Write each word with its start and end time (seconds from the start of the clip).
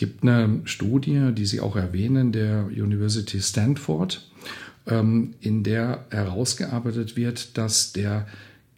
Gibt 0.00 0.22
eine 0.22 0.62
Studie, 0.64 1.32
die 1.32 1.44
Sie 1.44 1.60
auch 1.60 1.76
erwähnen, 1.76 2.32
der 2.32 2.68
University 2.68 3.38
Stanford, 3.38 4.26
ähm, 4.86 5.34
in 5.40 5.62
der 5.62 6.06
herausgearbeitet 6.10 7.16
wird, 7.16 7.58
dass 7.58 7.92
der 7.92 8.26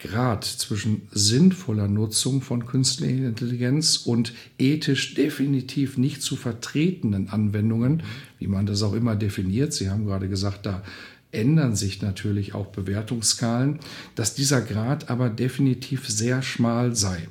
Grad 0.00 0.44
zwischen 0.44 1.02
sinnvoller 1.12 1.86
Nutzung 1.86 2.42
von 2.42 2.66
künstlicher 2.66 3.28
Intelligenz 3.28 3.98
und 3.98 4.34
ethisch 4.58 5.14
definitiv 5.14 5.96
nicht 5.96 6.22
zu 6.22 6.34
vertretenen 6.34 7.28
Anwendungen, 7.28 8.02
wie 8.41 8.48
man 8.48 8.66
das 8.66 8.82
auch 8.82 8.94
immer 8.94 9.14
definiert, 9.14 9.72
Sie 9.72 9.91
haben 9.91 10.06
gerade 10.06 10.28
gesagt, 10.28 10.66
da 10.66 10.82
ändern 11.30 11.77
sich 11.77 12.02
natürlich 12.02 12.52
auch 12.52 12.66
Bewertungsskalen, 12.66 13.78
dass 14.16 14.34
dieser 14.34 14.60
Grad 14.60 15.08
aber 15.08 15.30
definitiv 15.30 16.08
sehr 16.08 16.42
schmal 16.42 16.96
sei. 16.96 17.28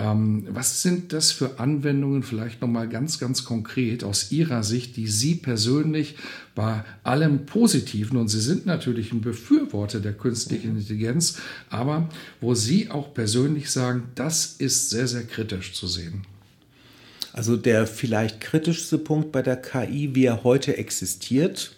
Ähm, 0.00 0.46
was 0.48 0.82
sind 0.82 1.12
das 1.12 1.30
für 1.30 1.60
Anwendungen, 1.60 2.22
vielleicht 2.22 2.62
nochmal 2.62 2.88
ganz, 2.88 3.18
ganz 3.18 3.44
konkret 3.44 4.02
aus 4.02 4.32
Ihrer 4.32 4.62
Sicht, 4.62 4.96
die 4.96 5.06
Sie 5.06 5.34
persönlich 5.34 6.16
bei 6.54 6.84
allem 7.02 7.44
Positiven, 7.44 8.16
und 8.16 8.28
Sie 8.28 8.40
sind 8.40 8.64
natürlich 8.64 9.12
ein 9.12 9.20
Befürworter 9.20 10.00
der 10.00 10.14
künstlichen 10.14 10.78
Intelligenz, 10.78 11.38
aber 11.68 12.08
wo 12.40 12.54
Sie 12.54 12.90
auch 12.90 13.12
persönlich 13.12 13.70
sagen, 13.70 14.04
das 14.14 14.46
ist 14.46 14.88
sehr, 14.88 15.06
sehr 15.06 15.24
kritisch 15.24 15.74
zu 15.74 15.86
sehen? 15.86 16.22
Also 17.34 17.56
der 17.56 17.86
vielleicht 17.86 18.40
kritischste 18.40 18.96
Punkt 18.98 19.32
bei 19.32 19.42
der 19.42 19.56
KI, 19.56 20.14
wie 20.14 20.24
er 20.24 20.44
heute 20.44 20.78
existiert, 20.78 21.72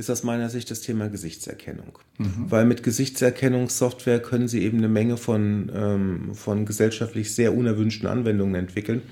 ist 0.00 0.10
aus 0.10 0.24
meiner 0.24 0.48
Sicht 0.48 0.70
das 0.70 0.80
Thema 0.80 1.08
Gesichtserkennung. 1.08 1.98
Mhm. 2.18 2.46
Weil 2.48 2.64
mit 2.64 2.82
Gesichtserkennungssoftware 2.82 4.20
können 4.20 4.48
Sie 4.48 4.62
eben 4.62 4.78
eine 4.78 4.88
Menge 4.88 5.16
von, 5.16 5.70
ähm, 5.74 6.34
von 6.34 6.66
gesellschaftlich 6.66 7.32
sehr 7.34 7.54
unerwünschten 7.54 8.08
Anwendungen 8.08 8.56
entwickeln. 8.56 9.02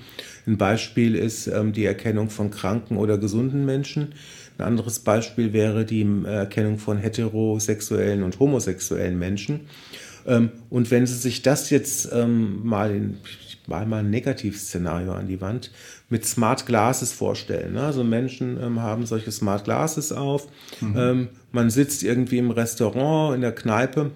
Ein 0.45 0.57
Beispiel 0.57 1.15
ist 1.15 1.47
ähm, 1.47 1.71
die 1.71 1.85
Erkennung 1.85 2.29
von 2.29 2.51
kranken 2.51 2.97
oder 2.97 3.17
gesunden 3.17 3.65
Menschen. 3.65 4.13
Ein 4.57 4.65
anderes 4.65 4.99
Beispiel 4.99 5.53
wäre 5.53 5.85
die 5.85 6.01
äh, 6.01 6.27
Erkennung 6.27 6.79
von 6.79 6.97
heterosexuellen 6.97 8.23
und 8.23 8.39
homosexuellen 8.39 9.17
Menschen. 9.17 9.61
Ähm, 10.25 10.49
und 10.69 10.91
wenn 10.91 11.05
Sie 11.05 11.15
sich 11.15 11.43
das 11.43 11.69
jetzt 11.69 12.09
ähm, 12.11 12.65
mal 12.65 12.91
in, 12.91 13.17
mal 13.69 13.99
ein 13.99 14.09
Negativszenario 14.09 15.13
an 15.13 15.27
die 15.27 15.41
Wand, 15.41 15.71
mit 16.09 16.25
Smart 16.25 16.65
Glasses 16.65 17.13
vorstellen. 17.13 17.73
Ne? 17.73 17.83
Also 17.83 18.03
Menschen 18.03 18.61
ähm, 18.61 18.81
haben 18.81 19.05
solche 19.05 19.31
Smart 19.31 19.63
Glasses 19.63 20.11
auf. 20.11 20.47
Mhm. 20.81 20.95
Ähm, 20.97 21.27
man 21.51 21.69
sitzt 21.69 22.03
irgendwie 22.03 22.37
im 22.37 22.51
Restaurant, 22.51 23.35
in 23.35 23.41
der 23.41 23.53
Kneipe 23.53 24.11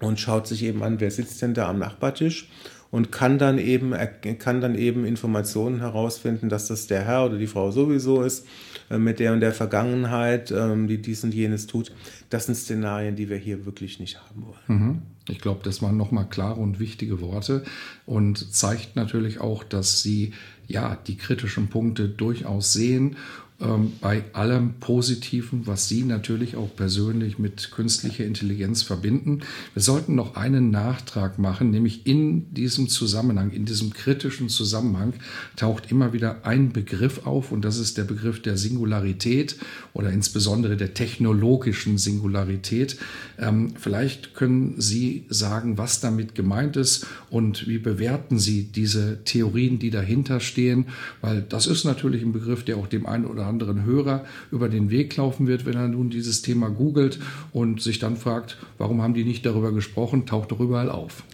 und 0.00 0.18
schaut 0.18 0.46
sich 0.46 0.62
eben 0.62 0.82
an, 0.82 1.00
wer 1.00 1.10
sitzt 1.10 1.42
denn 1.42 1.54
da 1.54 1.68
am 1.68 1.78
Nachbartisch 1.78 2.48
und 2.90 3.12
kann 3.12 3.38
dann 3.38 3.58
eben, 3.58 3.94
kann 4.38 4.60
dann 4.60 4.74
eben 4.74 5.04
Informationen 5.04 5.80
herausfinden, 5.80 6.48
dass 6.48 6.68
das 6.68 6.86
der 6.86 7.04
Herr 7.04 7.26
oder 7.26 7.38
die 7.38 7.46
Frau 7.46 7.70
sowieso 7.70 8.22
ist, 8.22 8.46
äh, 8.90 8.98
mit 8.98 9.20
der 9.20 9.32
und 9.32 9.40
der 9.40 9.52
Vergangenheit, 9.52 10.50
ähm, 10.50 10.88
die 10.88 11.00
dies 11.00 11.22
und 11.24 11.32
jenes 11.32 11.66
tut. 11.66 11.92
Das 12.30 12.46
sind 12.46 12.56
Szenarien, 12.56 13.16
die 13.16 13.28
wir 13.28 13.36
hier 13.36 13.64
wirklich 13.64 14.00
nicht 14.00 14.20
haben 14.20 14.46
wollen. 14.46 14.80
Mhm. 14.80 15.02
Ich 15.28 15.40
glaube, 15.40 15.60
das 15.62 15.80
waren 15.82 15.96
nochmal 15.96 16.28
klare 16.28 16.60
und 16.60 16.80
wichtige 16.80 17.20
Worte 17.20 17.62
und 18.06 18.52
zeigt 18.52 18.96
natürlich 18.96 19.40
auch, 19.40 19.62
dass 19.62 20.02
Sie 20.02 20.32
ja 20.66 20.98
die 21.06 21.16
kritischen 21.16 21.68
Punkte 21.68 22.08
durchaus 22.08 22.72
sehen 22.72 23.16
ähm, 23.60 23.92
bei 24.00 24.24
allem 24.32 24.74
Positiven, 24.80 25.66
was 25.66 25.88
Sie 25.88 26.04
natürlich 26.04 26.56
auch 26.56 26.74
persönlich 26.74 27.38
mit 27.38 27.70
künstlicher 27.70 28.24
Intelligenz 28.24 28.82
verbinden. 28.82 29.40
Wir 29.74 29.82
sollten 29.82 30.14
noch 30.14 30.34
einen 30.36 30.70
Nachtrag 30.70 31.38
machen, 31.38 31.70
nämlich 31.70 32.06
in 32.06 32.52
diesem 32.54 32.88
Zusammenhang, 32.88 33.50
in 33.50 33.66
diesem 33.66 33.92
kritischen 33.92 34.48
Zusammenhang 34.48 35.12
taucht 35.56 35.90
immer 35.90 36.12
wieder 36.12 36.46
ein 36.46 36.72
Begriff 36.72 37.26
auf 37.26 37.52
und 37.52 37.64
das 37.64 37.78
ist 37.78 37.98
der 37.98 38.04
Begriff 38.04 38.40
der 38.40 38.56
Singularität 38.56 39.56
oder 39.92 40.10
insbesondere 40.10 40.76
der 40.76 40.94
technologischen 40.94 41.98
Singularität. 41.98 42.96
Ähm, 43.38 43.74
vielleicht 43.76 44.34
können 44.34 44.80
Sie 44.80 45.26
sagen, 45.28 45.76
was 45.76 46.00
damit 46.00 46.34
gemeint 46.34 46.76
ist 46.76 47.06
und 47.28 47.68
wie 47.68 47.78
bewerten 47.78 48.38
Sie 48.38 48.64
diese 48.64 49.22
Theorien, 49.24 49.78
die 49.78 49.90
dahinter 49.90 50.40
stehen, 50.40 50.86
weil 51.20 51.42
das 51.42 51.66
ist 51.66 51.84
natürlich 51.84 52.22
ein 52.22 52.32
Begriff, 52.32 52.64
der 52.64 52.78
auch 52.78 52.86
dem 52.86 53.04
einen 53.04 53.26
oder 53.26 53.49
anderen 53.50 53.84
Hörer 53.84 54.24
über 54.50 54.70
den 54.70 54.90
Weg 54.90 55.16
laufen 55.16 55.46
wird, 55.46 55.66
wenn 55.66 55.74
er 55.74 55.88
nun 55.88 56.08
dieses 56.08 56.40
Thema 56.40 56.70
googelt 56.70 57.18
und 57.52 57.82
sich 57.82 57.98
dann 57.98 58.16
fragt, 58.16 58.56
warum 58.78 59.02
haben 59.02 59.12
die 59.12 59.24
nicht 59.24 59.44
darüber 59.44 59.72
gesprochen, 59.72 60.24
taucht 60.24 60.52
doch 60.52 60.60
überall 60.60 60.90
auf. 60.90 61.24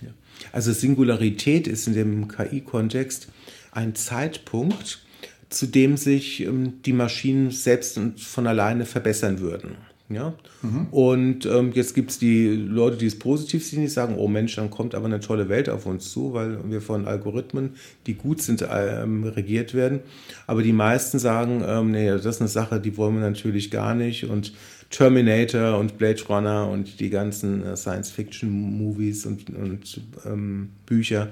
Also 0.53 0.73
Singularität 0.73 1.69
ist 1.69 1.87
in 1.87 1.95
dem 1.95 2.29
KI-Kontext 2.29 3.29
ein 3.71 3.95
Zeitpunkt, 3.95 5.01
zu 5.49 5.67
dem 5.67 5.97
sich 5.97 6.41
ähm, 6.41 6.83
die 6.85 6.93
Maschinen 6.93 7.51
selbst 7.51 7.99
und 7.99 8.21
von 8.21 8.47
alleine 8.47 8.85
verbessern 8.85 9.39
würden. 9.41 9.77
Ja? 10.09 10.35
Mhm. 10.63 10.87
Und 10.91 11.47
ähm, 11.47 11.73
jetzt 11.75 11.95
gibt 11.95 12.11
es 12.11 12.19
die 12.19 12.49
Leute, 12.49 12.97
die 12.97 13.07
es 13.07 13.19
positiv 13.19 13.67
sehen, 13.67 13.81
die 13.81 13.89
sagen, 13.89 14.17
oh 14.17 14.29
Mensch, 14.29 14.55
dann 14.57 14.71
kommt 14.71 14.95
aber 14.95 15.07
eine 15.07 15.21
tolle 15.21 15.49
Welt 15.49 15.69
auf 15.69 15.87
uns 15.87 16.11
zu, 16.11 16.33
weil 16.33 16.59
wir 16.71 16.81
von 16.81 17.07
Algorithmen, 17.07 17.75
die 18.07 18.15
gut 18.15 18.41
sind, 18.41 18.67
ähm, 18.71 19.25
regiert 19.25 19.75
werden. 19.75 20.01
Aber 20.47 20.63
die 20.63 20.73
meisten 20.73 21.19
sagen, 21.19 21.63
ähm, 21.67 21.91
nee, 21.91 22.09
das 22.09 22.25
ist 22.25 22.41
eine 22.41 22.49
Sache, 22.49 22.81
die 22.81 22.97
wollen 22.97 23.15
wir 23.15 23.29
natürlich 23.29 23.71
gar 23.71 23.95
nicht. 23.95 24.25
Und 24.25 24.53
Terminator 24.91 25.79
und 25.79 25.99
Blade 25.99 26.23
Runner 26.29 26.69
und 26.69 27.01
die 27.01 27.11
ganzen 27.11 27.65
äh, 27.65 27.77
Science-Fiction-Movies 27.77 29.27
und, 29.27 29.51
und 29.51 30.01
ähm, 30.25 30.71
Bücher 30.87 31.29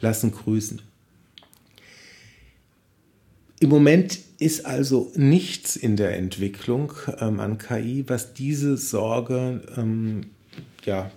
lassen 0.00 0.30
grüßen. 0.30 0.80
Im 3.58 3.70
Moment 3.70 4.18
ist 4.38 4.66
also 4.66 5.10
nichts 5.14 5.76
in 5.76 5.96
der 5.96 6.16
Entwicklung 6.16 6.92
ähm, 7.20 7.40
an 7.40 7.58
KI, 7.58 8.04
was 8.06 8.34
diese 8.34 8.76
Sorge 8.76 9.62
ähm, 9.76 10.22
ja, 10.84 11.10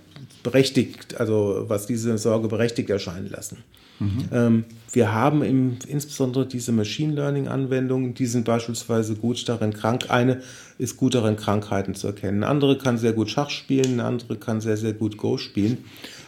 berechtigt, 0.43 1.19
also 1.19 1.65
was 1.67 1.85
diese 1.85 2.17
Sorge 2.17 2.47
berechtigt 2.47 2.89
erscheinen 2.89 3.29
lassen. 3.29 3.57
Mhm. 3.99 4.29
Ähm, 4.31 4.63
wir 4.93 5.11
haben 5.11 5.43
im, 5.43 5.77
insbesondere 5.87 6.47
diese 6.47 6.71
Machine 6.71 7.13
Learning 7.13 7.47
Anwendungen, 7.47 8.13
die 8.13 8.25
sind 8.25 8.45
beispielsweise 8.45 9.15
gut 9.15 9.47
darin, 9.47 9.73
krank. 9.73 10.09
Eine 10.09 10.41
ist 10.77 10.95
gut 10.95 11.15
darin, 11.15 11.35
Krankheiten 11.35 11.95
zu 11.95 12.07
erkennen. 12.07 12.43
Eine 12.43 12.47
andere 12.51 12.77
kann 12.77 12.97
sehr 12.97 13.13
gut 13.13 13.29
Schach 13.29 13.49
spielen, 13.49 13.93
eine 13.93 14.05
andere 14.05 14.37
kann 14.37 14.61
sehr, 14.61 14.77
sehr 14.77 14.93
gut 14.93 15.17
Go 15.17 15.37
spielen. 15.37 15.79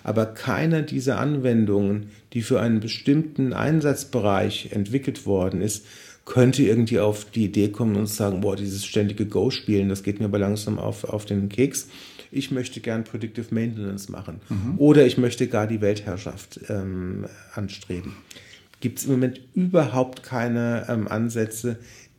Aber 0.04 0.26
keine 0.26 0.84
dieser 0.84 1.20
Anwendungen, 1.20 2.12
die 2.34 2.42
für 2.42 2.60
einen 2.60 2.80
bestimmten 2.80 3.54
Einsatzbereich 3.54 4.70
entwickelt 4.72 5.26
worden 5.26 5.62
ist, 5.62 5.86
könnte 6.26 6.64
irgendwie 6.64 7.00
auf 7.00 7.26
die 7.26 7.46
Idee 7.46 7.70
kommen 7.70 7.96
und 7.96 8.08
sagen, 8.08 8.42
boah, 8.42 8.56
dieses 8.56 8.86
ständige 8.86 9.26
Go-Spielen, 9.26 9.90
das 9.90 10.04
geht 10.04 10.20
mir 10.20 10.26
aber 10.26 10.40
langsam 10.40 10.80
auf, 10.80 11.04
auf 11.04 11.26
den 11.26 11.50
Keks. 11.50 11.90
Ich 12.32 12.52
möchte 12.52 12.80
gern 12.80 13.04
Predictive 13.04 13.54
Maintenance 13.54 14.08
machen. 14.08 14.40
Mhm. 14.50 14.76
Oder 14.78 15.06
ich 15.06 15.18
möchte 15.18 15.48
gar 15.48 15.68
die 15.68 15.82
Weltherrschaft 15.82 16.60
ähm, 16.70 17.26
anstreben. 17.54 18.14
Gibt 18.80 19.00
es 19.00 19.06
im 19.06 19.12
Moment 19.12 19.42
überhaupt 19.54 20.24
keine 20.24 20.86
ähm, 20.88 21.08
Ansätze, 21.08 21.78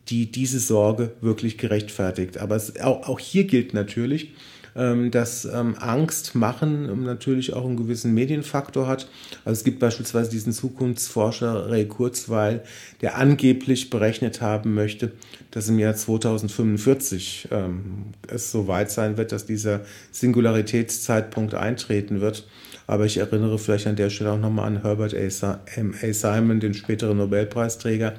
die 0.09 0.31
diese 0.31 0.59
Sorge 0.59 1.13
wirklich 1.21 1.59
gerechtfertigt. 1.59 2.39
Aber 2.39 2.57
es, 2.57 2.79
auch, 2.81 3.09
auch 3.09 3.19
hier 3.19 3.45
gilt 3.45 3.73
natürlich, 3.73 4.35
dass 4.75 5.45
ähm, 5.45 5.77
Angst 5.79 6.35
machen 6.35 7.05
natürlich 7.05 7.53
auch 7.53 7.67
einen 7.67 7.77
gewissen 7.77 8.15
Medienfaktor 8.15 8.87
hat. 8.87 9.09
Also 9.45 9.59
es 9.59 9.65
gibt 9.65 9.81
beispielsweise 9.81 10.31
diesen 10.31 10.53
Zukunftsforscher 10.53 11.71
Ray 11.71 11.87
Kurzweil, 11.87 12.63
der 13.03 13.17
angeblich 13.19 13.91
berechnet 13.91 14.41
haben 14.41 14.75
möchte, 14.75 15.13
dass 15.51 15.69
im 15.69 15.79
Jahr 15.79 15.95
2045 15.95 17.49
ähm, 17.51 17.83
es 18.29 18.51
so 18.51 18.67
weit 18.67 18.91
sein 18.91 19.17
wird, 19.19 19.33
dass 19.33 19.45
dieser 19.45 19.81
Singularitätszeitpunkt 20.11 21.55
eintreten 21.55 22.21
wird. 22.21 22.47
Aber 22.87 23.05
ich 23.05 23.19
erinnere 23.19 23.59
vielleicht 23.59 23.87
an 23.87 23.97
der 23.97 24.11
Stelle 24.11 24.33
auch 24.33 24.39
nochmal 24.39 24.67
an 24.67 24.83
Herbert 24.83 25.15
A. 25.15 26.13
Simon, 26.13 26.61
den 26.61 26.75
späteren 26.75 27.19
Nobelpreisträger, 27.19 28.15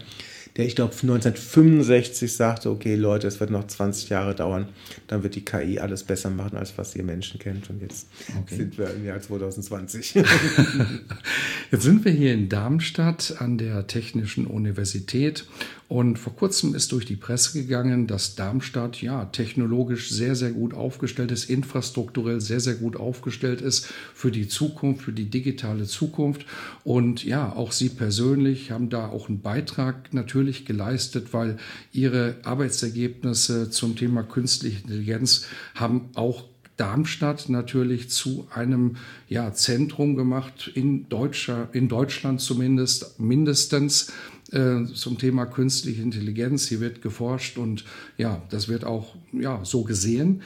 der, 0.55 0.65
ich 0.65 0.75
glaube, 0.75 0.93
1965 0.93 2.31
sagte, 2.31 2.69
okay, 2.69 2.95
Leute, 2.95 3.27
es 3.27 3.39
wird 3.39 3.49
noch 3.49 3.65
20 3.65 4.09
Jahre 4.09 4.35
dauern, 4.35 4.69
dann 5.07 5.23
wird 5.23 5.35
die 5.35 5.43
KI 5.43 5.79
alles 5.79 6.03
besser 6.03 6.29
machen, 6.29 6.57
als 6.57 6.77
was 6.77 6.95
ihr 6.95 7.03
Menschen 7.03 7.39
kennt. 7.39 7.69
Und 7.69 7.81
jetzt 7.81 8.07
okay. 8.39 8.57
sind 8.57 8.77
wir 8.77 8.93
im 8.93 9.03
Jahr 9.03 9.19
2020. 9.19 10.13
jetzt 11.71 11.83
sind 11.83 12.05
wir 12.05 12.11
hier 12.11 12.33
in 12.33 12.49
Darmstadt 12.49 13.35
an 13.39 13.57
der 13.57 13.87
Technischen 13.87 14.45
Universität 14.45 15.45
und 15.93 16.17
vor 16.17 16.35
kurzem 16.35 16.73
ist 16.73 16.91
durch 16.91 17.05
die 17.05 17.15
Presse 17.15 17.53
gegangen, 17.53 18.07
dass 18.07 18.33
Darmstadt 18.33 19.03
ja 19.03 19.25
technologisch 19.25 20.09
sehr, 20.09 20.35
sehr 20.35 20.49
gut 20.49 20.73
aufgestellt 20.73 21.31
ist, 21.31 21.47
infrastrukturell 21.51 22.41
sehr, 22.41 22.59
sehr 22.59 22.73
gut 22.73 22.95
aufgestellt 22.95 23.61
ist 23.61 23.93
für 24.15 24.31
die 24.31 24.47
Zukunft, 24.47 25.03
für 25.03 25.11
die 25.11 25.29
digitale 25.29 25.83
Zukunft. 25.83 26.47
Und 26.83 27.23
ja, 27.23 27.53
auch 27.55 27.71
Sie 27.71 27.89
persönlich 27.89 28.71
haben 28.71 28.89
da 28.89 29.07
auch 29.07 29.29
einen 29.29 29.41
Beitrag 29.41 30.11
natürlich 30.15 30.65
geleistet, 30.65 31.27
weil 31.31 31.57
Ihre 31.91 32.37
Arbeitsergebnisse 32.43 33.69
zum 33.69 33.95
Thema 33.95 34.23
künstliche 34.23 34.81
Intelligenz 34.81 35.45
haben 35.75 36.09
auch 36.15 36.45
Darmstadt 36.75 37.49
natürlich 37.49 38.09
zu 38.09 38.47
einem 38.51 38.95
ja, 39.29 39.53
Zentrum 39.53 40.15
gemacht, 40.15 40.71
in, 40.73 41.07
Deutscher, 41.07 41.69
in 41.71 41.87
Deutschland 41.87 42.41
zumindest, 42.41 43.19
mindestens 43.19 44.11
äh, 44.53 44.85
zum 44.93 45.17
Thema 45.17 45.45
künstliche 45.45 46.01
Intelligenz. 46.01 46.67
Hier 46.67 46.79
wird 46.79 47.01
geforscht 47.01 47.57
und 47.57 47.85
ja, 48.17 48.41
das 48.49 48.67
wird 48.67 48.85
auch 48.85 49.15
ja, 49.31 49.59
so 49.63 49.83
gesehen. 49.83 50.41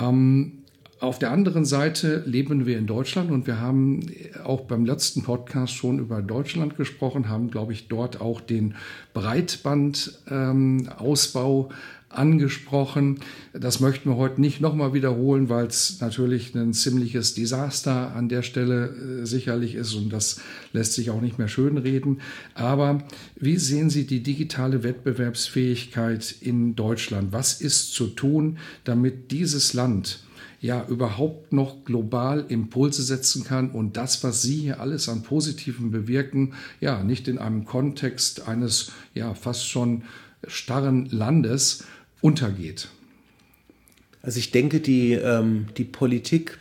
Ähm, 0.00 0.52
auf 1.00 1.18
der 1.18 1.30
anderen 1.30 1.64
Seite 1.64 2.22
leben 2.26 2.66
wir 2.66 2.76
in 2.76 2.86
Deutschland 2.86 3.30
und 3.30 3.46
wir 3.46 3.58
haben 3.58 4.04
auch 4.44 4.60
beim 4.62 4.84
letzten 4.84 5.22
Podcast 5.22 5.72
schon 5.72 5.98
über 5.98 6.20
Deutschland 6.20 6.76
gesprochen, 6.76 7.30
haben, 7.30 7.50
glaube 7.50 7.72
ich, 7.72 7.88
dort 7.88 8.20
auch 8.20 8.42
den 8.42 8.74
Breitbandausbau 9.14 11.70
ähm, 11.70 11.74
angesprochen. 12.10 13.20
Das 13.52 13.80
möchten 13.80 14.10
wir 14.10 14.16
heute 14.16 14.40
nicht 14.40 14.60
nochmal 14.60 14.92
wiederholen, 14.92 15.48
weil 15.48 15.66
es 15.66 16.00
natürlich 16.00 16.54
ein 16.54 16.74
ziemliches 16.74 17.34
Desaster 17.34 18.14
an 18.14 18.28
der 18.28 18.42
Stelle 18.42 18.88
äh, 19.22 19.26
sicherlich 19.26 19.76
ist 19.76 19.94
und 19.94 20.12
das 20.12 20.40
lässt 20.72 20.94
sich 20.94 21.10
auch 21.10 21.20
nicht 21.20 21.38
mehr 21.38 21.48
schönreden. 21.48 22.20
Aber 22.54 23.04
wie 23.36 23.56
sehen 23.56 23.90
Sie 23.90 24.06
die 24.06 24.22
digitale 24.22 24.82
Wettbewerbsfähigkeit 24.82 26.34
in 26.40 26.74
Deutschland? 26.74 27.32
Was 27.32 27.60
ist 27.60 27.94
zu 27.94 28.08
tun, 28.08 28.58
damit 28.84 29.30
dieses 29.30 29.72
Land 29.72 30.24
ja 30.60 30.86
überhaupt 30.88 31.52
noch 31.52 31.84
global 31.84 32.44
Impulse 32.48 33.02
setzen 33.02 33.44
kann 33.44 33.70
und 33.70 33.96
das, 33.96 34.22
was 34.24 34.42
Sie 34.42 34.56
hier 34.56 34.80
alles 34.80 35.08
an 35.08 35.22
Positiven 35.22 35.90
bewirken, 35.90 36.54
ja, 36.80 37.02
nicht 37.02 37.28
in 37.28 37.38
einem 37.38 37.64
Kontext 37.64 38.46
eines 38.46 38.92
ja 39.14 39.34
fast 39.34 39.68
schon 39.68 40.02
starren 40.46 41.06
Landes 41.06 41.84
untergeht. 42.20 42.88
Also 44.22 44.38
ich 44.38 44.50
denke, 44.50 44.80
die, 44.80 45.12
ähm, 45.12 45.66
die 45.76 45.84
Politik 45.84 46.58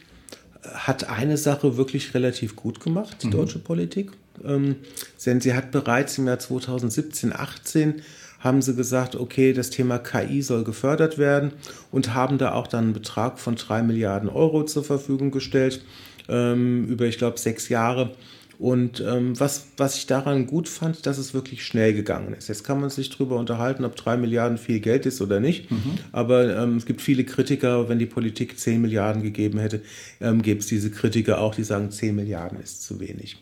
hat 0.63 1.09
eine 1.09 1.38
Sache 1.38 1.77
wirklich 1.77 2.13
relativ 2.13 2.56
gut 2.56 2.79
gemacht, 2.79 3.17
die 3.21 3.27
mhm. 3.27 3.31
deutsche 3.31 3.59
Politik. 3.59 4.11
Ähm, 4.44 4.77
denn 5.25 5.41
sie 5.41 5.53
hat 5.53 5.71
bereits 5.71 6.17
im 6.17 6.27
Jahr 6.27 6.39
2017, 6.39 7.33
18 7.33 8.01
haben 8.39 8.61
sie 8.61 8.73
gesagt, 8.73 9.15
okay, 9.15 9.51
das 9.51 9.69
Thema 9.69 9.97
KI 9.97 10.41
soll 10.41 10.63
gefördert 10.63 11.17
werden 11.17 11.51
und 11.91 12.13
haben 12.13 12.38
da 12.38 12.53
auch 12.53 12.67
dann 12.67 12.85
einen 12.85 12.94
Betrag 12.94 13.38
von 13.38 13.56
drei 13.56 13.83
Milliarden 13.83 14.29
Euro 14.29 14.63
zur 14.63 14.85
Verfügung 14.85 15.31
gestellt 15.31 15.83
ähm, 16.29 16.85
über, 16.88 17.06
ich 17.06 17.17
glaube, 17.17 17.38
sechs 17.38 17.67
Jahre. 17.67 18.11
Und 18.59 19.00
ähm, 19.00 19.39
was, 19.39 19.67
was 19.77 19.95
ich 19.95 20.06
daran 20.06 20.45
gut 20.45 20.67
fand, 20.67 21.06
dass 21.06 21.17
es 21.17 21.33
wirklich 21.33 21.63
schnell 21.63 21.94
gegangen 21.94 22.33
ist. 22.33 22.50
Jetzt 22.50 22.65
kann 22.65 22.81
man 22.81 22.89
sich 22.89 23.09
darüber 23.09 23.38
unterhalten, 23.38 23.85
ob 23.85 23.95
drei 23.95 24.17
Milliarden 24.17 24.57
viel 24.57 24.81
Geld 24.81 25.06
ist 25.06 25.21
oder 25.21 25.39
nicht. 25.39 25.71
Mhm. 25.71 25.94
Aber 26.11 26.57
ähm, 26.57 26.75
es 26.75 26.85
gibt 26.85 27.01
viele 27.01 27.23
Kritiker, 27.23 27.88
wenn 27.88 28.00
die 28.00 28.06
Politik 28.06 28.59
zehn 28.59 28.81
Milliarden 28.81 29.23
gegeben 29.23 29.59
hätte, 29.59 29.81
ähm, 30.19 30.41
gäbe 30.41 30.59
es 30.59 30.67
diese 30.67 30.91
Kritiker 30.91 31.39
auch, 31.39 31.56
die 31.56 31.63
sagen, 31.63 31.89
zehn 31.89 32.17
Milliarden 32.17 32.59
ist 32.61 32.83
zu 32.83 33.00
wenig. 33.00 33.38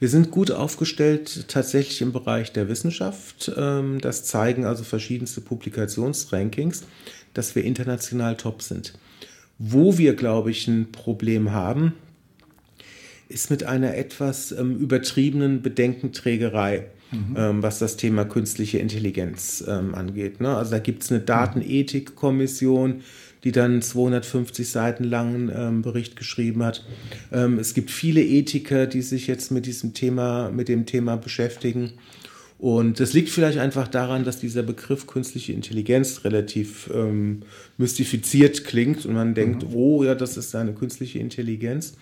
Wir 0.00 0.08
sind 0.08 0.32
gut 0.32 0.50
aufgestellt 0.50 1.44
tatsächlich 1.46 2.00
im 2.02 2.12
Bereich 2.12 2.52
der 2.52 2.68
Wissenschaft. 2.68 3.52
Ähm, 3.56 4.00
das 4.00 4.24
zeigen 4.24 4.64
also 4.64 4.82
verschiedenste 4.82 5.40
Publikationsrankings, 5.40 6.82
dass 7.32 7.54
wir 7.54 7.62
international 7.62 8.36
top 8.36 8.62
sind. 8.62 8.94
Wo 9.58 9.98
wir, 9.98 10.16
glaube 10.16 10.50
ich, 10.50 10.66
ein 10.66 10.90
Problem 10.90 11.52
haben, 11.52 11.92
ist 13.28 13.50
mit 13.50 13.64
einer 13.64 13.94
etwas 13.96 14.52
ähm, 14.52 14.76
übertriebenen 14.78 15.62
Bedenkenträgerei, 15.62 16.86
mhm. 17.10 17.36
ähm, 17.36 17.62
was 17.62 17.78
das 17.78 17.96
Thema 17.96 18.24
künstliche 18.24 18.78
Intelligenz 18.78 19.64
ähm, 19.66 19.94
angeht. 19.94 20.40
Ne? 20.40 20.56
Also 20.56 20.72
da 20.72 20.78
gibt 20.78 21.02
es 21.02 21.10
eine 21.10 21.20
Datenethikkommission, 21.20 23.02
die 23.44 23.52
dann 23.52 23.82
250 23.82 24.68
Seiten 24.68 25.04
langen 25.04 25.50
ähm, 25.54 25.82
Bericht 25.82 26.16
geschrieben 26.16 26.64
hat. 26.64 26.84
Ähm, 27.32 27.58
es 27.58 27.74
gibt 27.74 27.90
viele 27.90 28.22
Ethiker, 28.22 28.86
die 28.86 29.02
sich 29.02 29.26
jetzt 29.26 29.50
mit 29.50 29.66
diesem 29.66 29.94
Thema, 29.94 30.50
mit 30.50 30.68
dem 30.68 30.86
Thema 30.86 31.16
beschäftigen. 31.16 31.92
Und 32.58 32.98
das 32.98 33.12
liegt 33.12 33.28
vielleicht 33.28 33.58
einfach 33.58 33.86
daran, 33.86 34.24
dass 34.24 34.40
dieser 34.40 34.64
Begriff 34.64 35.06
künstliche 35.06 35.52
Intelligenz 35.52 36.24
relativ 36.24 36.90
ähm, 36.92 37.42
mystifiziert 37.76 38.64
klingt 38.64 39.06
und 39.06 39.14
man 39.14 39.34
denkt, 39.34 39.62
mhm. 39.62 39.74
oh 39.74 40.02
ja, 40.02 40.16
das 40.16 40.36
ist 40.36 40.56
eine 40.56 40.72
künstliche 40.72 41.20
Intelligenz. 41.20 41.94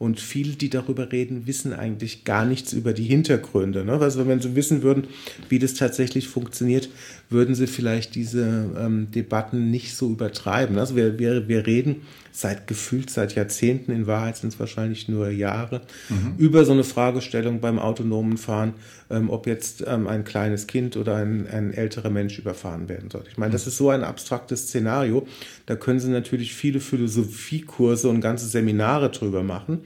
Und 0.00 0.18
viele, 0.18 0.54
die 0.54 0.70
darüber 0.70 1.12
reden, 1.12 1.46
wissen 1.46 1.74
eigentlich 1.74 2.24
gar 2.24 2.46
nichts 2.46 2.72
über 2.72 2.94
die 2.94 3.04
Hintergründe. 3.04 3.84
Ne? 3.84 3.92
Also 3.92 4.26
wenn 4.26 4.40
sie 4.40 4.56
wissen 4.56 4.82
würden, 4.82 5.04
wie 5.50 5.58
das 5.58 5.74
tatsächlich 5.74 6.26
funktioniert, 6.26 6.88
würden 7.28 7.54
sie 7.54 7.66
vielleicht 7.66 8.14
diese 8.14 8.70
ähm, 8.78 9.10
Debatten 9.10 9.70
nicht 9.70 9.94
so 9.94 10.10
übertreiben. 10.10 10.78
Also 10.78 10.96
wir, 10.96 11.18
wir, 11.18 11.48
wir 11.48 11.66
reden 11.66 11.96
seit 12.32 12.66
gefühlt 12.66 13.10
seit 13.10 13.34
Jahrzehnten, 13.34 13.92
in 13.92 14.06
Wahrheit 14.06 14.38
sind 14.38 14.54
es 14.54 14.58
wahrscheinlich 14.58 15.08
nur 15.10 15.28
Jahre, 15.28 15.82
mhm. 16.08 16.34
über 16.38 16.64
so 16.64 16.72
eine 16.72 16.84
Fragestellung 16.84 17.60
beim 17.60 17.78
autonomen 17.78 18.38
Fahren, 18.38 18.72
ob 19.10 19.46
jetzt 19.46 19.84
ähm, 19.86 20.06
ein 20.06 20.24
kleines 20.24 20.66
Kind 20.66 20.96
oder 20.96 21.16
ein, 21.16 21.46
ein 21.48 21.72
älterer 21.72 22.10
Mensch 22.10 22.38
überfahren 22.38 22.88
werden 22.88 23.10
soll. 23.10 23.24
Ich 23.28 23.38
meine, 23.38 23.52
das 23.52 23.66
mhm. 23.66 23.68
ist 23.68 23.76
so 23.76 23.90
ein 23.90 24.04
abstraktes 24.04 24.68
Szenario. 24.68 25.26
Da 25.66 25.76
können 25.76 26.00
Sie 26.00 26.10
natürlich 26.10 26.54
viele 26.54 26.80
Philosophiekurse 26.80 28.08
und 28.08 28.20
ganze 28.20 28.46
Seminare 28.46 29.10
drüber 29.10 29.42
machen. 29.42 29.80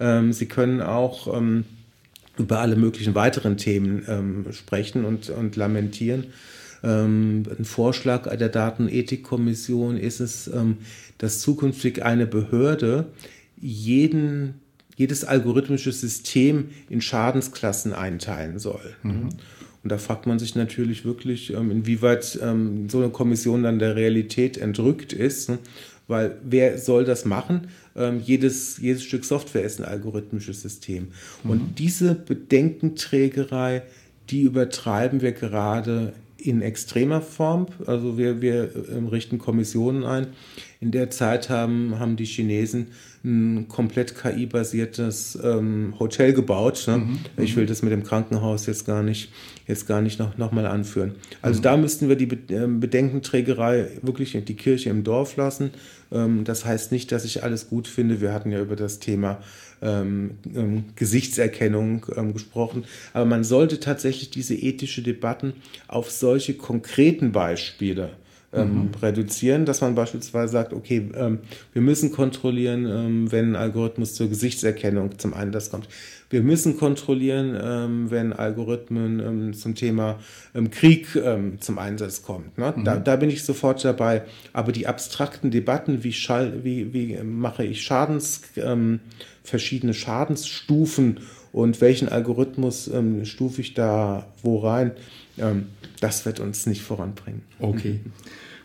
Ähm, 0.00 0.32
Sie 0.32 0.46
können 0.46 0.80
auch 0.80 1.36
ähm, 1.36 1.64
über 2.38 2.60
alle 2.60 2.76
möglichen 2.76 3.14
weiteren 3.14 3.56
Themen 3.56 4.04
ähm, 4.08 4.46
sprechen 4.52 5.04
und, 5.04 5.30
und 5.30 5.56
lamentieren. 5.56 6.26
Ähm, 6.82 7.44
ein 7.58 7.64
Vorschlag 7.64 8.34
der 8.34 8.48
Datenethikkommission 8.48 9.98
ist 9.98 10.20
es, 10.20 10.48
ähm, 10.48 10.78
dass 11.18 11.40
zukünftig 11.40 12.02
eine 12.02 12.26
Behörde 12.26 13.06
jeden, 13.60 14.59
jedes 15.00 15.24
algorithmische 15.24 15.92
System 15.92 16.68
in 16.90 17.00
Schadensklassen 17.00 17.94
einteilen 17.94 18.58
soll. 18.58 18.94
Mhm. 19.02 19.30
Und 19.82 19.90
da 19.90 19.96
fragt 19.96 20.26
man 20.26 20.38
sich 20.38 20.54
natürlich 20.54 21.06
wirklich, 21.06 21.54
ähm, 21.54 21.70
inwieweit 21.70 22.22
so 22.24 22.38
eine 22.38 23.08
Kommission 23.10 23.62
dann 23.62 23.78
der 23.78 23.96
Realität 23.96 24.58
entrückt 24.58 25.14
ist. 25.14 25.48
Ne? 25.48 25.58
Weil 26.06 26.36
wer 26.44 26.76
soll 26.76 27.04
das 27.04 27.24
machen? 27.24 27.68
jedes, 28.24 28.78
jedes 28.78 29.02
Stück 29.02 29.24
Software 29.24 29.64
ist 29.64 29.80
ein 29.80 29.84
algorithmisches 29.84 30.62
System. 30.62 31.08
Mhm. 31.42 31.50
Und 31.50 31.78
diese 31.78 32.14
Bedenkenträgerei, 32.14 33.82
die 34.30 34.42
übertreiben 34.42 35.20
wir 35.22 35.32
gerade 35.32 36.12
in 36.36 36.62
extremer 36.62 37.20
Form. 37.20 37.66
Also 37.86 38.16
wir, 38.16 38.40
wir 38.40 38.70
ähm, 38.90 39.08
richten 39.08 39.38
Kommissionen 39.38 40.04
ein. 40.04 40.28
In 40.80 40.90
der 40.90 41.10
Zeit 41.10 41.50
haben, 41.50 41.98
haben 41.98 42.16
die 42.16 42.24
Chinesen 42.24 42.88
ein 43.22 43.68
komplett 43.68 44.14
KI-basiertes 44.16 45.38
ähm, 45.42 45.94
Hotel 45.98 46.32
gebaut. 46.32 46.84
Ne? 46.86 46.98
Mhm. 46.98 47.18
Ich 47.36 47.54
will 47.54 47.66
das 47.66 47.82
mit 47.82 47.92
dem 47.92 48.02
Krankenhaus 48.02 48.66
jetzt 48.66 48.86
gar 48.86 49.02
nicht, 49.02 49.30
jetzt 49.66 49.86
gar 49.86 50.00
nicht 50.00 50.18
noch, 50.18 50.38
noch 50.38 50.52
mal 50.52 50.66
anführen. 50.66 51.16
Also 51.42 51.58
mhm. 51.58 51.62
da 51.62 51.76
müssten 51.76 52.08
wir 52.08 52.16
die 52.16 52.28
ähm, 52.50 52.80
Bedenkenträgerei 52.80 53.88
wirklich 54.00 54.32
die 54.44 54.56
Kirche 54.56 54.88
im 54.88 55.04
Dorf 55.04 55.36
lassen. 55.36 55.70
Ähm, 56.10 56.44
das 56.44 56.64
heißt 56.64 56.92
nicht, 56.92 57.12
dass 57.12 57.26
ich 57.26 57.42
alles 57.42 57.68
gut 57.68 57.88
finde. 57.88 58.22
Wir 58.22 58.32
hatten 58.32 58.52
ja 58.52 58.60
über 58.60 58.76
das 58.76 59.00
Thema 59.00 59.42
ähm, 59.82 60.32
ähm, 60.54 60.84
Gesichtserkennung 60.96 62.06
ähm, 62.16 62.32
gesprochen. 62.32 62.84
Aber 63.12 63.26
man 63.26 63.44
sollte 63.44 63.80
tatsächlich 63.80 64.30
diese 64.30 64.54
ethische 64.54 65.02
Debatten 65.02 65.54
auf 65.88 66.10
solche 66.10 66.54
konkreten 66.54 67.32
Beispiele 67.32 68.10
ähm, 68.52 68.74
mhm. 68.74 68.90
reduzieren, 69.00 69.64
dass 69.64 69.80
man 69.80 69.94
beispielsweise 69.94 70.52
sagt, 70.52 70.72
okay, 70.72 71.08
ähm, 71.14 71.38
wir 71.72 71.82
müssen 71.82 72.10
kontrollieren, 72.10 72.84
ähm, 72.84 73.30
wenn 73.30 73.50
ein 73.50 73.56
Algorithmus 73.56 74.14
zur 74.14 74.28
Gesichtserkennung 74.28 75.18
zum 75.18 75.34
Einsatz 75.34 75.70
kommt. 75.70 75.88
Wir 76.30 76.42
müssen 76.42 76.76
kontrollieren, 76.76 77.56
ähm, 77.62 78.10
wenn 78.10 78.32
Algorithmen 78.32 79.20
ähm, 79.20 79.52
zum 79.52 79.76
Thema 79.76 80.18
ähm, 80.54 80.70
Krieg 80.70 81.08
zum 81.60 81.78
Einsatz 81.78 82.22
kommen. 82.22 82.50
Ne? 82.56 82.74
Mhm. 82.76 82.84
Da, 82.84 82.96
da, 82.96 83.16
bin 83.16 83.30
ich 83.30 83.44
sofort 83.44 83.84
dabei. 83.84 84.22
Aber 84.52 84.72
die 84.72 84.86
abstrakten 84.86 85.50
Debatten, 85.50 86.02
wie, 86.02 86.12
Schall, 86.12 86.64
wie, 86.64 86.92
wie 86.92 87.16
mache 87.22 87.64
ich 87.64 87.82
Schadens 87.82 88.42
verschiedene 89.42 89.94
Schadensstufen 89.94 91.20
und 91.52 91.80
welchen 91.80 92.08
Algorithmus 92.08 92.88
ähm, 92.88 93.24
stufe 93.24 93.60
ich 93.60 93.74
da 93.74 94.26
wo 94.42 94.58
rein, 94.58 94.92
ähm, 95.38 95.66
das 96.00 96.24
wird 96.24 96.40
uns 96.40 96.66
nicht 96.66 96.82
voranbringen. 96.82 97.42
Okay. 97.58 98.00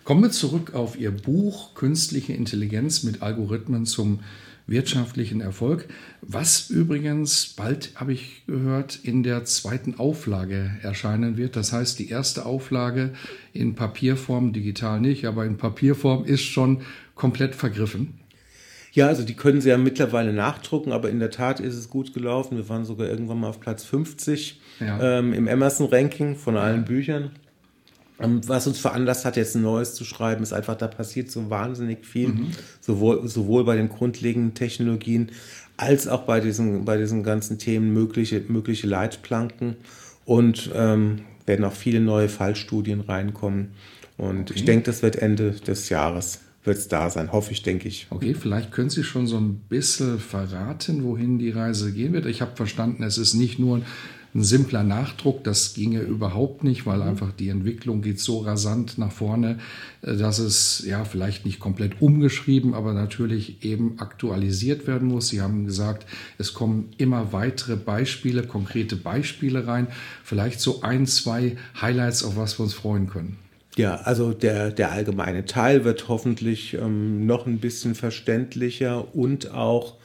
Kommen 0.04 0.22
wir 0.22 0.32
zurück 0.32 0.76
auf 0.76 1.00
Ihr 1.00 1.12
Buch 1.12 1.74
Künstliche 1.74 2.34
Intelligenz 2.34 3.04
mit 3.04 3.24
Algorithmen 3.24 3.86
zum 3.86 4.20
wirtschaftlichen 4.68 5.42
Erfolg, 5.42 5.88
was 6.22 6.70
übrigens 6.70 7.54
bald, 7.56 7.92
habe 7.96 8.14
ich 8.14 8.44
gehört, 8.48 9.00
in 9.04 9.22
der 9.24 9.46
zweiten 9.46 10.00
Auflage 10.00 10.72
erscheinen 10.82 11.38
wird. 11.38 11.56
Das 11.56 11.72
heißt, 11.72 12.00
die 12.00 12.10
erste 12.10 12.46
Auflage 12.46 13.14
in 13.54 13.76
Papierform, 13.76 14.54
digital 14.54 15.00
nicht, 15.00 15.26
aber 15.26 15.46
in 15.46 15.58
Papierform 15.58 16.26
ist 16.26 16.44
schon 16.44 16.82
komplett 17.14 17.56
vergriffen. 17.56 18.20
Ja, 18.96 19.08
also 19.08 19.24
die 19.24 19.34
können 19.34 19.60
sie 19.60 19.68
ja 19.68 19.78
mittlerweile 19.78 20.32
nachdrucken, 20.32 20.94
aber 20.94 21.10
in 21.10 21.20
der 21.20 21.30
Tat 21.30 21.60
ist 21.60 21.76
es 21.76 21.90
gut 21.90 22.14
gelaufen. 22.14 22.56
Wir 22.56 22.70
waren 22.70 22.86
sogar 22.86 23.10
irgendwann 23.10 23.42
mal 23.42 23.50
auf 23.50 23.60
Platz 23.60 23.84
50 23.84 24.62
ja. 24.80 25.20
ähm, 25.20 25.34
im 25.34 25.50
Amazon-Ranking 25.50 26.38
von 26.38 26.56
allen 26.56 26.80
ja. 26.80 26.84
Büchern. 26.84 27.32
Ähm, 28.22 28.40
was 28.48 28.68
uns 28.68 28.80
veranlasst 28.80 29.26
hat, 29.26 29.36
jetzt 29.36 29.54
ein 29.56 29.64
neues 29.64 29.96
zu 29.96 30.06
schreiben, 30.06 30.44
ist 30.44 30.54
einfach, 30.54 30.76
da 30.76 30.88
passiert 30.88 31.30
so 31.30 31.50
wahnsinnig 31.50 32.06
viel, 32.06 32.30
mhm. 32.30 32.52
sowohl, 32.80 33.28
sowohl 33.28 33.66
bei 33.66 33.76
den 33.76 33.90
grundlegenden 33.90 34.54
Technologien 34.54 35.30
als 35.76 36.08
auch 36.08 36.22
bei 36.22 36.40
diesen, 36.40 36.86
bei 36.86 36.96
diesen 36.96 37.22
ganzen 37.22 37.60
Themen 37.60 37.92
mögliche, 37.92 38.44
mögliche 38.48 38.88
Leitplanken 38.88 39.76
und 40.24 40.72
ähm, 40.74 41.24
werden 41.46 41.66
auch 41.66 41.74
viele 41.74 42.00
neue 42.00 42.30
Fallstudien 42.30 43.02
reinkommen. 43.02 43.72
Und 44.16 44.52
okay. 44.52 44.54
ich 44.56 44.64
denke, 44.64 44.86
das 44.86 45.02
wird 45.02 45.18
Ende 45.18 45.52
des 45.52 45.90
Jahres 45.90 46.45
wird 46.66 46.78
es 46.78 46.88
da 46.88 47.10
sein, 47.10 47.32
hoffe 47.32 47.52
ich, 47.52 47.64
denke 47.64 47.88
ich. 47.88 48.08
Okay, 48.10 48.34
vielleicht 48.34 48.72
können 48.72 48.90
Sie 48.90 49.04
schon 49.04 49.28
so 49.28 49.38
ein 49.38 49.60
bisschen 49.70 50.20
verraten, 50.20 51.04
wohin 51.04 51.40
die 51.40 51.52
Reise 51.52 51.92
gehen 51.92 52.14
wird. 52.14 52.26
Ich 52.26 52.42
habe 52.42 52.56
verstanden, 52.56 53.04
es 53.04 53.18
ist 53.18 53.34
nicht 53.34 53.60
nur 53.60 53.82
ein 54.36 54.44
simpler 54.44 54.84
Nachdruck, 54.84 55.46
das 55.46 55.74
ginge 55.74 56.02
überhaupt 56.02 56.64
nicht, 56.66 56.86
weil 56.86 56.98
mhm. 56.98 57.08
einfach 57.08 57.32
die 57.32 57.48
Entwicklung 57.48 58.02
geht 58.02 58.20
so 58.20 58.40
rasant 58.40 58.98
nach 58.98 59.12
vorne, 59.12 59.60
äh, 60.02 60.18
dass 60.18 60.40
es 60.40 60.84
ja 60.86 61.06
vielleicht 61.06 61.46
nicht 61.46 61.62
komplett 61.62 62.02
umgeschrieben, 62.02 62.74
aber 62.74 62.94
natürlich 62.94 63.64
eben 63.64 63.98
aktualisiert 64.00 64.88
werden 64.88 65.08
muss. 65.08 65.30
Sie 65.30 65.42
haben 65.42 65.66
gesagt, 65.66 66.06
es 66.38 66.54
kommen 66.54 66.90
immer 66.98 67.32
weitere 67.32 67.78
Beispiele, 67.78 68.44
konkrete 68.44 68.98
Beispiele 68.98 69.68
rein. 69.68 69.88
Vielleicht 70.24 70.60
so 70.60 70.82
ein, 70.82 71.08
zwei 71.08 71.56
Highlights, 71.80 72.24
auf 72.26 72.36
was 72.36 72.60
wir 72.60 72.66
uns 72.66 72.74
freuen 72.74 73.08
können. 73.08 73.38
Ja, 73.78 73.96
also 73.98 74.32
der, 74.32 74.72
der 74.72 74.92
allgemeine 74.92 75.46
Teil 75.46 75.84
wird 75.84 76.08
hoffentlich 76.08 76.76
ähm, 76.76 77.26
noch 77.26 77.46
ein 77.46 77.60
bisschen 77.60 77.94
verständlicher 77.94 79.14
und 79.14 79.52
auch 79.52 79.96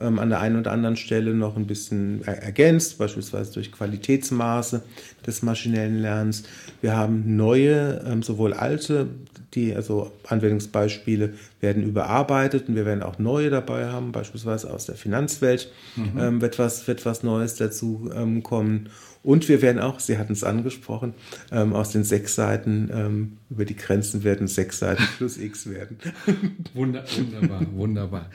ähm, 0.00 0.18
an 0.18 0.30
der 0.30 0.40
einen 0.40 0.58
oder 0.58 0.72
anderen 0.72 0.96
Stelle 0.96 1.34
noch 1.34 1.56
ein 1.56 1.66
bisschen 1.66 2.24
ergänzt, 2.24 2.98
beispielsweise 2.98 3.52
durch 3.52 3.72
Qualitätsmaße 3.72 4.82
des 5.26 5.42
maschinellen 5.42 6.00
Lernens. 6.00 6.44
Wir 6.80 6.96
haben 6.96 7.36
neue, 7.36 8.04
ähm, 8.06 8.22
sowohl 8.22 8.52
alte, 8.52 9.08
die 9.54 9.74
also 9.74 10.12
Anwendungsbeispiele 10.26 11.34
werden 11.60 11.82
überarbeitet 11.82 12.68
und 12.68 12.76
wir 12.76 12.84
werden 12.84 13.02
auch 13.02 13.18
neue 13.18 13.50
dabei 13.50 13.86
haben, 13.86 14.12
beispielsweise 14.12 14.72
aus 14.72 14.86
der 14.86 14.94
Finanzwelt 14.94 15.72
mhm. 15.96 16.18
ähm, 16.18 16.40
wird, 16.40 16.58
was, 16.58 16.86
wird 16.86 17.04
was 17.06 17.22
Neues 17.22 17.56
dazu 17.56 18.10
ähm, 18.14 18.42
kommen. 18.42 18.90
Und 19.24 19.48
wir 19.48 19.62
werden 19.62 19.80
auch, 19.80 20.00
Sie 20.00 20.16
hatten 20.16 20.32
es 20.32 20.44
angesprochen, 20.44 21.14
ähm, 21.50 21.72
aus 21.72 21.90
den 21.90 22.04
sechs 22.04 22.34
Seiten 22.34 22.88
ähm, 22.92 23.38
über 23.50 23.64
die 23.64 23.76
Grenzen 23.76 24.22
werden 24.22 24.46
sechs 24.46 24.78
Seiten 24.78 25.02
plus 25.16 25.38
X 25.38 25.68
werden. 25.68 25.98
wunderbar, 26.74 27.66
wunderbar. 27.72 28.30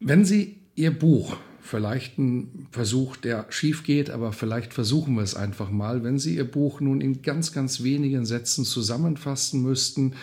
Wenn 0.00 0.24
Sie 0.24 0.58
Ihr 0.74 0.96
Buch, 0.96 1.36
vielleicht 1.62 2.18
ein 2.18 2.68
Versuch, 2.70 3.16
der 3.16 3.46
schief 3.48 3.82
geht, 3.82 4.10
aber 4.10 4.32
vielleicht 4.32 4.74
versuchen 4.74 5.14
wir 5.14 5.22
es 5.22 5.34
einfach 5.34 5.70
mal, 5.70 6.04
wenn 6.04 6.18
Sie 6.18 6.36
Ihr 6.36 6.50
Buch 6.50 6.80
nun 6.80 7.00
in 7.00 7.22
ganz, 7.22 7.52
ganz 7.52 7.82
wenigen 7.82 8.26
Sätzen 8.26 8.64
zusammenfassen 8.64 9.62
müssten, 9.62 10.14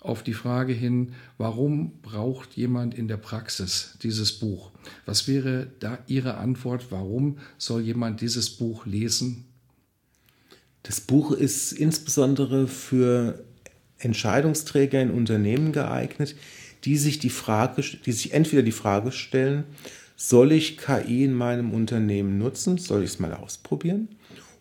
auf 0.00 0.24
die 0.24 0.34
Frage 0.34 0.72
hin, 0.72 1.12
warum 1.38 2.00
braucht 2.02 2.54
jemand 2.54 2.94
in 2.94 3.06
der 3.06 3.16
Praxis 3.16 3.96
dieses 4.02 4.32
Buch? 4.32 4.72
Was 5.06 5.28
wäre 5.28 5.68
da 5.78 5.98
Ihre 6.08 6.38
Antwort? 6.38 6.86
Warum 6.90 7.38
soll 7.56 7.82
jemand 7.82 8.20
dieses 8.20 8.50
Buch 8.50 8.84
lesen? 8.84 9.44
Das 10.82 11.00
Buch 11.00 11.30
ist 11.30 11.70
insbesondere 11.70 12.66
für 12.66 13.44
Entscheidungsträger 13.98 15.00
in 15.00 15.12
Unternehmen 15.12 15.70
geeignet, 15.70 16.34
die 16.84 16.96
sich 16.96 17.18
die 17.18 17.30
Frage, 17.30 17.82
die 18.04 18.12
sich 18.12 18.32
entweder 18.32 18.62
die 18.62 18.72
Frage 18.72 19.12
stellen, 19.12 19.64
soll 20.16 20.52
ich 20.52 20.78
KI 20.78 21.24
in 21.24 21.34
meinem 21.34 21.72
Unternehmen 21.72 22.38
nutzen? 22.38 22.78
Soll 22.78 23.02
ich 23.02 23.10
es 23.10 23.18
mal 23.18 23.34
ausprobieren? 23.34 24.08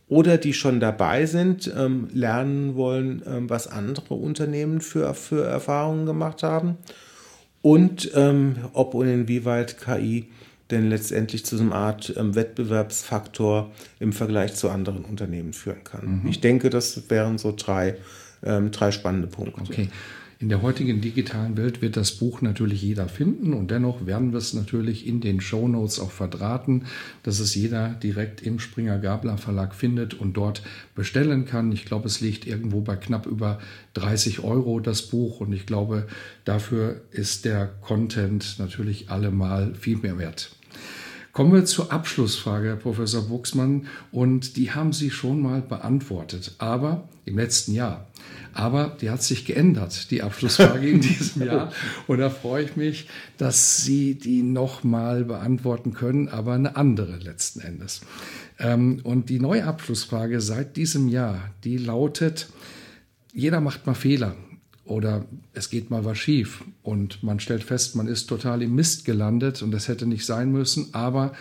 Oder 0.08 0.38
die 0.38 0.54
schon 0.54 0.80
dabei 0.80 1.26
sind, 1.26 1.72
ähm, 1.78 2.10
lernen 2.14 2.76
wollen, 2.76 3.22
ähm, 3.26 3.50
was 3.50 3.68
andere 3.68 4.16
Unternehmen 4.16 4.82
für, 4.82 5.14
für 5.14 5.46
Erfahrungen 5.46 6.06
gemacht 6.06 6.44
haben. 6.44 6.78
Und 7.62 8.12
ähm, 8.16 8.56
ob 8.74 8.94
und 8.94 9.08
inwieweit 9.08 9.80
KI 9.80 10.28
denn 10.72 10.90
letztendlich 10.90 11.46
zu 11.46 11.58
so 11.58 11.64
einer 11.64 11.76
Art 11.76 12.14
Wettbewerbsfaktor 12.16 13.72
im 14.00 14.14
Vergleich 14.14 14.56
zu 14.56 14.70
anderen 14.70 15.04
Unternehmen 15.04 15.54
führen 15.54 15.84
kann. 15.84 16.22
Mhm. 16.24 16.30
Ich 16.30 16.40
denke, 16.40 16.70
das 16.70 17.10
wären 17.10 17.38
so 17.38 17.54
drei, 17.56 17.98
drei 18.42 18.92
spannende 18.92 19.28
Punkte. 19.28 19.62
Okay. 19.62 19.90
In 20.42 20.50
der 20.50 20.64
heutigen 20.64 21.02
digitalen 21.02 21.56
Welt 21.56 21.84
wird 21.84 21.96
das 21.96 22.14
Buch 22.14 22.42
natürlich 22.42 22.82
jeder 22.82 23.08
finden 23.08 23.54
und 23.54 23.70
dennoch 23.70 24.08
werden 24.08 24.32
wir 24.32 24.40
es 24.40 24.56
natürlich 24.56 25.06
in 25.06 25.22
den 25.22 25.40
Show 25.40 25.68
Notes 25.68 26.00
auch 26.00 26.10
verdrahten, 26.10 26.88
dass 27.22 27.40
es 27.40 27.54
jeder 27.54 27.90
direkt 27.90 28.42
im 28.42 28.60
Springer 28.60 28.98
Gabler 28.98 29.38
Verlag 29.38 29.76
findet 29.76 30.16
und 30.16 30.34
dort 30.34 30.64
bestellen 30.96 31.46
kann. 31.46 31.72
Ich 31.72 31.86
glaube, 31.86 32.08
es 32.08 32.22
liegt 32.22 32.48
irgendwo 32.48 32.82
bei 32.82 32.96
knapp 32.96 33.28
über 33.28 33.60
30 33.94 34.40
Euro 34.44 34.80
das 34.80 35.04
Buch 35.04 35.42
und 35.42 35.54
ich 35.54 35.68
glaube, 35.68 36.08
dafür 36.44 37.02
ist 37.12 37.46
der 37.46 37.68
Content 37.68 38.56
natürlich 38.58 39.12
allemal 39.12 39.76
viel 39.76 39.98
mehr 39.98 40.18
wert. 40.18 40.56
Kommen 41.34 41.54
wir 41.54 41.64
zur 41.64 41.94
Abschlussfrage, 41.94 42.68
Herr 42.68 42.76
Professor 42.76 43.22
Buchsmann, 43.22 43.88
und 44.12 44.58
die 44.58 44.72
haben 44.72 44.92
Sie 44.92 45.12
schon 45.12 45.42
mal 45.42 45.62
beantwortet, 45.62 46.56
aber 46.58 47.08
im 47.24 47.38
letzten 47.38 47.74
Jahr. 47.74 48.08
Aber 48.54 48.98
die 49.00 49.10
hat 49.10 49.24
sich 49.24 49.46
geändert, 49.46 50.12
die 50.12 50.24
Abschlussfrage 50.24 50.90
in 50.90 51.00
diesem 51.00 51.46
Jahr. 51.46 51.72
Und 52.08 52.18
da 52.18 52.30
freue 52.30 52.66
ich 52.66 52.76
mich, 52.76 53.08
dass 53.38 53.78
Sie 53.78 54.16
die 54.16 54.44
nochmal 54.44 55.24
beantworten 55.24 55.94
können, 55.94 56.28
aber 56.28 56.54
eine 56.54 56.76
andere 56.76 57.16
letzten 57.18 57.62
Endes. 57.62 58.02
Ähm, 58.60 59.00
und 59.04 59.30
die 59.30 59.40
neue 59.40 59.64
Abschlussfrage 59.64 60.42
seit 60.42 60.76
diesem 60.76 61.08
Jahr, 61.08 61.52
die 61.64 61.78
lautet, 61.78 62.50
jeder 63.34 63.62
macht 63.62 63.88
mal 63.88 63.94
Fehler 63.94 64.36
oder 64.92 65.26
es 65.54 65.70
geht 65.70 65.90
mal 65.90 66.04
was 66.04 66.18
schief 66.18 66.64
und 66.84 67.24
man 67.24 67.40
stellt 67.40 67.64
fest, 67.64 67.96
man 67.96 68.08
ist 68.08 68.28
total 68.28 68.62
im 68.62 68.76
Mist 68.76 69.06
gelandet 69.06 69.62
und 69.62 69.72
das 69.72 69.88
hätte 69.88 70.06
nicht 70.06 70.26
sein 70.26 70.52
müssen, 70.52 70.94
aber 70.94 71.32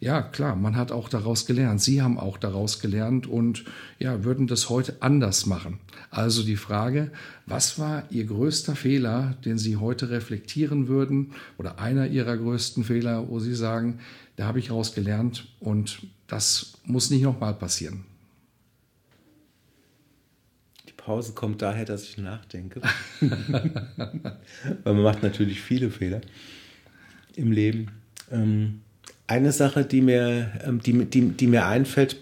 ja, 0.00 0.22
klar, 0.22 0.56
man 0.56 0.76
hat 0.76 0.92
auch 0.92 1.10
daraus 1.10 1.44
gelernt. 1.44 1.82
Sie 1.82 2.00
haben 2.00 2.18
auch 2.18 2.38
daraus 2.38 2.80
gelernt 2.80 3.26
und 3.26 3.66
ja, 3.98 4.24
würden 4.24 4.46
das 4.46 4.70
heute 4.70 4.96
anders 5.00 5.44
machen. 5.44 5.78
Also 6.10 6.42
die 6.42 6.56
Frage, 6.56 7.12
was 7.44 7.78
war 7.78 8.04
Ihr 8.10 8.24
größter 8.24 8.76
Fehler, 8.76 9.36
den 9.44 9.58
Sie 9.58 9.76
heute 9.76 10.08
reflektieren 10.08 10.88
würden 10.88 11.32
oder 11.58 11.78
einer 11.78 12.06
Ihrer 12.06 12.38
größten 12.38 12.82
Fehler, 12.82 13.28
wo 13.28 13.40
Sie 13.40 13.54
sagen, 13.54 13.98
da 14.36 14.46
habe 14.46 14.58
ich 14.58 14.68
daraus 14.68 14.94
gelernt 14.94 15.48
und 15.60 16.00
das 16.28 16.78
muss 16.84 17.10
nicht 17.10 17.22
nochmal 17.22 17.52
passieren? 17.52 18.04
Pause 21.04 21.32
kommt 21.32 21.62
daher, 21.62 21.84
dass 21.84 22.04
ich 22.04 22.18
nachdenke. 22.18 22.80
Weil 23.20 24.94
man 24.94 25.02
macht 25.02 25.22
natürlich 25.22 25.60
viele 25.60 25.90
Fehler 25.90 26.20
im 27.36 27.52
Leben. 27.52 27.90
Ähm 28.30 28.80
eine 29.30 29.52
Sache, 29.52 29.84
die 29.84 30.00
mir, 30.00 30.50
ähm, 30.66 30.80
die, 30.82 31.04
die, 31.04 31.28
die 31.28 31.46
mir 31.46 31.66
einfällt, 31.66 32.16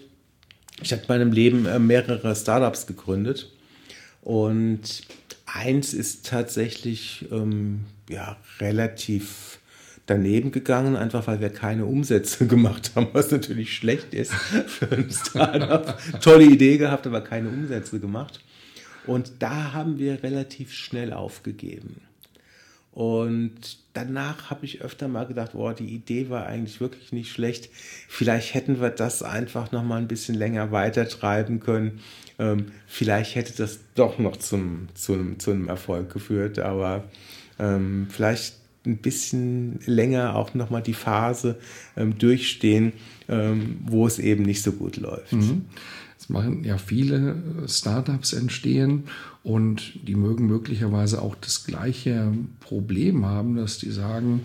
ich 0.81 0.91
habe 0.91 1.01
in 1.01 1.07
meinem 1.07 1.31
Leben 1.31 1.65
äh, 1.65 1.79
mehrere 1.79 2.35
Startups 2.35 2.85
gegründet 2.85 3.51
und 4.21 5.07
eins 5.45 5.95
ist 5.95 6.27
tatsächlich 6.27 7.25
ähm, 7.31 7.85
ja, 8.09 8.37
relativ 8.59 9.59
daneben 10.05 10.51
gegangen, 10.51 10.95
einfach 10.95 11.25
weil 11.25 11.41
wir 11.41 11.49
keine 11.49 11.85
Umsätze 11.85 12.45
gemacht 12.47 12.91
haben, 12.95 13.07
was 13.13 13.31
natürlich 13.31 13.75
schlecht 13.75 14.13
ist 14.13 14.33
für 14.33 14.91
ein 14.91 15.09
Startup. 15.09 15.97
Tolle 16.21 16.45
Idee 16.45 16.77
gehabt, 16.77 17.07
aber 17.07 17.21
keine 17.21 17.49
Umsätze 17.49 17.99
gemacht. 17.99 18.39
Und 19.09 19.33
da 19.39 19.73
haben 19.73 19.97
wir 19.97 20.21
relativ 20.21 20.71
schnell 20.71 21.13
aufgegeben. 21.13 22.01
Und 22.91 23.79
danach 23.93 24.51
habe 24.51 24.65
ich 24.65 24.81
öfter 24.81 25.07
mal 25.07 25.25
gedacht, 25.25 25.53
boah, 25.53 25.73
die 25.73 25.87
Idee 25.87 26.29
war 26.29 26.45
eigentlich 26.45 26.79
wirklich 26.79 27.11
nicht 27.11 27.31
schlecht. 27.31 27.69
Vielleicht 28.07 28.53
hätten 28.53 28.79
wir 28.81 28.89
das 28.89 29.23
einfach 29.23 29.71
noch 29.71 29.83
mal 29.83 29.97
ein 29.97 30.07
bisschen 30.07 30.35
länger 30.35 30.71
weitertreiben 30.71 31.59
können. 31.59 32.01
Ähm, 32.37 32.67
vielleicht 32.85 33.33
hätte 33.33 33.53
das 33.57 33.79
doch 33.95 34.19
noch 34.19 34.37
zum, 34.37 34.89
zum, 34.93 35.39
zu 35.39 35.51
einem 35.51 35.69
Erfolg 35.69 36.13
geführt, 36.13 36.59
aber 36.59 37.05
ähm, 37.57 38.07
vielleicht 38.11 38.57
ein 38.85 38.97
bisschen 38.97 39.79
länger 39.85 40.35
auch 40.35 40.53
nochmal 40.53 40.83
die 40.83 40.93
Phase 40.93 41.59
ähm, 41.97 42.17
durchstehen, 42.17 42.93
ähm, 43.27 43.79
wo 43.85 44.05
es 44.05 44.19
eben 44.19 44.43
nicht 44.43 44.61
so 44.61 44.71
gut 44.71 44.97
läuft. 44.97 45.33
Mhm. 45.33 45.65
Es 46.19 46.27
machen 46.27 46.65
ja 46.65 46.77
viele 46.77 47.41
Startups 47.67 48.33
entstehen 48.33 49.05
und 49.41 50.07
die 50.07 50.15
mögen 50.15 50.47
möglicherweise 50.47 51.21
auch 51.21 51.35
das 51.35 51.63
gleiche 51.63 52.33
Problem 52.59 53.25
haben, 53.25 53.55
dass 53.55 53.77
die 53.77 53.91
sagen, 53.91 54.41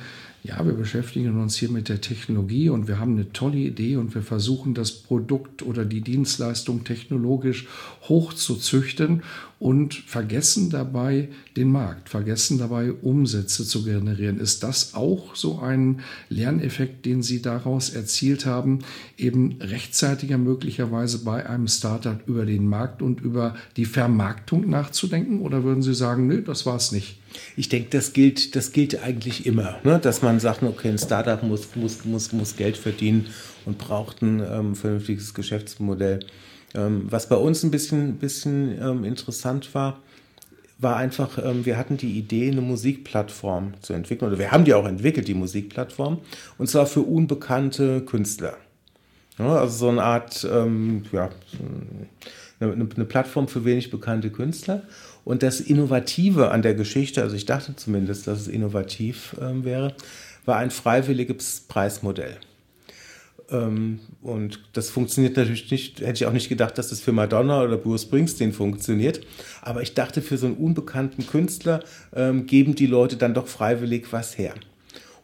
ja, 0.46 0.62
wir 0.66 0.74
beschäftigen 0.74 1.40
uns 1.40 1.56
hier 1.56 1.70
mit 1.70 1.88
der 1.88 2.02
Technologie 2.02 2.68
und 2.68 2.86
wir 2.86 3.00
haben 3.00 3.12
eine 3.12 3.32
tolle 3.32 3.56
Idee 3.56 3.96
und 3.96 4.14
wir 4.14 4.20
versuchen 4.20 4.74
das 4.74 4.92
Produkt 4.92 5.62
oder 5.62 5.86
die 5.86 6.02
Dienstleistung 6.02 6.84
technologisch 6.84 7.66
hochzuzüchten 8.10 9.22
und 9.58 9.94
vergessen 9.94 10.68
dabei 10.68 11.30
den 11.56 11.72
Markt, 11.72 12.10
vergessen 12.10 12.58
dabei 12.58 12.92
Umsätze 12.92 13.64
zu 13.64 13.84
generieren. 13.84 14.38
Ist 14.38 14.62
das 14.62 14.92
auch 14.92 15.34
so 15.34 15.60
ein 15.60 16.00
Lerneffekt, 16.28 17.06
den 17.06 17.22
Sie 17.22 17.40
daraus 17.40 17.88
erzielt 17.88 18.44
haben, 18.44 18.80
eben 19.16 19.56
rechtzeitiger 19.62 20.36
möglicherweise 20.36 21.24
bei 21.24 21.48
einem 21.48 21.68
Startup 21.68 22.20
über 22.26 22.44
den 22.44 22.68
Markt 22.68 23.00
und 23.00 23.22
über 23.22 23.54
die 23.78 23.86
Vermarktung 23.86 24.68
nachzudenken? 24.68 25.40
Oder 25.40 25.64
würden 25.64 25.82
Sie 25.82 25.94
sagen, 25.94 26.26
nö, 26.26 26.42
das 26.42 26.66
war 26.66 26.76
es 26.76 26.92
nicht? 26.92 27.16
Ich 27.56 27.68
denke, 27.68 27.90
das 27.90 28.12
gilt, 28.12 28.56
das 28.56 28.72
gilt 28.72 29.02
eigentlich 29.02 29.46
immer, 29.46 29.78
ne? 29.84 29.98
dass 29.98 30.22
man 30.22 30.40
sagt, 30.40 30.62
okay, 30.62 30.88
ein 30.88 30.98
Startup 30.98 31.42
muss, 31.42 31.74
muss, 31.76 32.04
muss, 32.04 32.32
muss 32.32 32.56
Geld 32.56 32.76
verdienen 32.76 33.26
und 33.64 33.78
braucht 33.78 34.22
ein 34.22 34.40
ähm, 34.40 34.74
vernünftiges 34.74 35.34
Geschäftsmodell. 35.34 36.20
Ähm, 36.74 37.06
was 37.08 37.28
bei 37.28 37.36
uns 37.36 37.62
ein 37.62 37.70
bisschen, 37.70 38.18
bisschen 38.18 38.80
ähm, 38.80 39.04
interessant 39.04 39.74
war, 39.74 40.00
war 40.78 40.96
einfach, 40.96 41.38
ähm, 41.38 41.64
wir 41.64 41.76
hatten 41.78 41.96
die 41.96 42.18
Idee, 42.18 42.50
eine 42.50 42.60
Musikplattform 42.60 43.74
zu 43.80 43.92
entwickeln, 43.92 44.28
oder 44.28 44.38
wir 44.38 44.50
haben 44.50 44.64
die 44.64 44.74
auch 44.74 44.86
entwickelt, 44.86 45.28
die 45.28 45.34
Musikplattform, 45.34 46.18
und 46.58 46.68
zwar 46.68 46.86
für 46.86 47.00
unbekannte 47.00 48.02
Künstler. 48.02 48.56
Ja, 49.38 49.56
also 49.56 49.76
so 49.76 49.88
eine 49.88 50.02
Art, 50.02 50.46
ähm, 50.50 51.04
ja, 51.12 51.30
eine, 52.72 52.88
eine 52.94 53.04
Plattform 53.04 53.48
für 53.48 53.64
wenig 53.64 53.90
bekannte 53.90 54.30
Künstler. 54.30 54.82
Und 55.24 55.42
das 55.42 55.60
Innovative 55.60 56.50
an 56.50 56.62
der 56.62 56.74
Geschichte, 56.74 57.22
also 57.22 57.34
ich 57.36 57.46
dachte 57.46 57.76
zumindest, 57.76 58.26
dass 58.26 58.40
es 58.40 58.48
innovativ 58.48 59.36
ähm, 59.40 59.64
wäre, 59.64 59.94
war 60.44 60.58
ein 60.58 60.70
freiwilliges 60.70 61.64
Preismodell. 61.68 62.36
Ähm, 63.50 64.00
und 64.22 64.60
das 64.72 64.90
funktioniert 64.90 65.36
natürlich 65.36 65.70
nicht, 65.70 66.00
hätte 66.00 66.14
ich 66.14 66.26
auch 66.26 66.32
nicht 66.32 66.48
gedacht, 66.48 66.78
dass 66.78 66.88
das 66.88 67.00
für 67.00 67.12
Madonna 67.12 67.62
oder 67.62 67.76
Bruce 67.76 68.02
Springsteen 68.02 68.52
funktioniert. 68.52 69.20
Aber 69.62 69.82
ich 69.82 69.94
dachte, 69.94 70.22
für 70.22 70.38
so 70.38 70.46
einen 70.46 70.56
unbekannten 70.56 71.26
Künstler 71.26 71.82
ähm, 72.14 72.46
geben 72.46 72.74
die 72.74 72.86
Leute 72.86 73.16
dann 73.16 73.34
doch 73.34 73.46
freiwillig 73.46 74.12
was 74.12 74.38
her. 74.38 74.54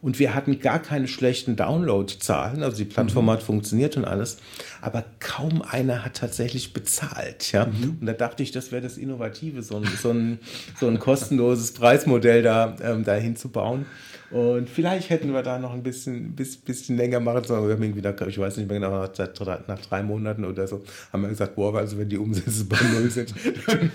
Und 0.01 0.17
wir 0.17 0.33
hatten 0.33 0.59
gar 0.59 0.79
keine 0.79 1.07
schlechten 1.07 1.55
Download-Zahlen. 1.55 2.63
Also 2.63 2.77
die 2.77 2.85
Plattform 2.85 3.25
mhm. 3.25 3.31
hat 3.31 3.43
funktioniert 3.43 3.97
und 3.97 4.05
alles. 4.05 4.37
Aber 4.81 5.05
kaum 5.19 5.61
einer 5.61 6.03
hat 6.03 6.15
tatsächlich 6.15 6.73
bezahlt. 6.73 7.51
Ja? 7.51 7.67
Mhm. 7.67 7.97
Und 8.01 8.05
da 8.05 8.13
dachte 8.13 8.43
ich, 8.43 8.51
das 8.51 8.71
wäre 8.71 8.81
das 8.81 8.97
Innovative, 8.97 9.61
so 9.61 9.77
ein, 9.77 9.85
so 10.01 10.09
ein, 10.09 10.39
so 10.79 10.87
ein 10.87 10.99
kostenloses 10.99 11.73
Preismodell 11.73 12.41
da, 12.41 12.75
ähm, 12.81 13.03
da 13.03 13.15
hinzubauen. 13.15 13.85
Und 14.31 14.69
vielleicht 14.69 15.09
hätten 15.09 15.33
wir 15.33 15.43
da 15.43 15.59
noch 15.59 15.73
ein 15.73 15.83
bisschen, 15.83 16.33
bisschen, 16.35 16.61
bisschen 16.63 16.97
länger 16.97 17.19
machen 17.19 17.43
sollen. 17.43 17.67
Wir 17.67 17.75
haben 17.75 17.83
irgendwie, 17.83 18.01
da, 18.01 18.15
ich 18.25 18.39
weiß 18.39 18.57
nicht 18.57 18.69
mehr 18.69 18.79
genau, 18.79 19.01
nach, 19.01 19.67
nach 19.67 19.79
drei 19.81 20.03
Monaten 20.03 20.45
oder 20.45 20.67
so, 20.67 20.83
haben 21.11 21.23
wir 21.23 21.29
gesagt, 21.29 21.55
boah, 21.55 21.75
also 21.75 21.97
wenn 21.97 22.07
die 22.07 22.17
Umsätze 22.17 22.63
bei 22.63 22.77
Null 22.93 23.09
sind, 23.09 23.33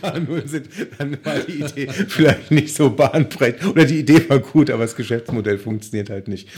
dann, 0.02 0.24
Null 0.24 0.46
sind, 0.46 0.68
dann 0.98 1.16
war 1.24 1.38
die 1.38 1.60
Idee 1.60 1.88
vielleicht 1.88 2.50
nicht 2.50 2.76
so 2.76 2.90
bahnbrechend. 2.90 3.66
Oder 3.66 3.86
die 3.86 4.00
Idee 4.00 4.28
war 4.28 4.38
gut, 4.38 4.70
aber 4.70 4.82
das 4.82 4.94
Geschäftsmodell 4.94 5.58
funktioniert 5.58 6.10
halt 6.10 6.28
nicht. 6.28 6.48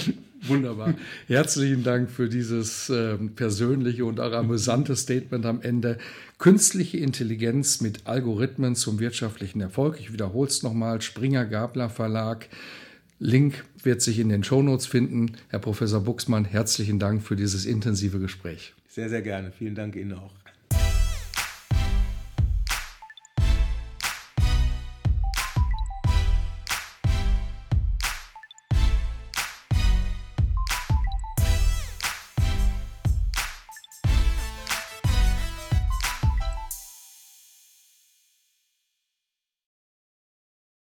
Wunderbar. 0.43 0.95
Herzlichen 1.27 1.83
Dank 1.83 2.11
für 2.11 2.29
dieses 2.29 2.89
äh, 2.91 3.17
persönliche 3.17 4.05
und 4.05 4.21
auch 4.21 4.33
amüsante 4.33 4.95
Statement 4.97 5.45
am 5.47 5.61
Ende. 5.63 5.99
Künstliche 6.39 6.99
Intelligenz 6.99 7.81
mit 7.81 8.07
Algorithmen 8.07 8.77
zum 8.77 9.01
wirtschaftlichen 9.01 9.61
Erfolg. 9.61 9.99
Ich 9.99 10.13
wiederhole 10.13 10.49
es 10.49 10.63
nochmal. 10.63 11.01
Springer 11.03 11.45
Gabler 11.45 11.91
Verlag. 11.91 12.49
Link 13.19 13.65
wird 13.83 14.01
sich 14.01 14.19
in 14.21 14.29
den 14.29 14.45
Shownotes 14.45 14.87
finden. 14.87 15.33
Herr 15.49 15.59
Professor 15.59 16.01
Buxmann, 16.01 16.45
herzlichen 16.45 16.99
Dank 16.99 17.23
für 17.23 17.35
dieses 17.35 17.65
intensive 17.65 18.21
Gespräch. 18.21 18.75
Sehr, 18.89 19.09
sehr 19.09 19.23
gerne. 19.23 19.51
Vielen 19.51 19.75
Dank 19.75 19.97
Ihnen 19.97 20.13
auch. 20.13 20.33